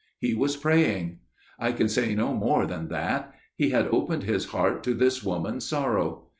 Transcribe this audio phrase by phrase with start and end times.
[0.17, 1.19] He was praying.
[1.59, 3.35] I can say no more than that.
[3.55, 6.23] He had opened his heart to this woman's sorrow.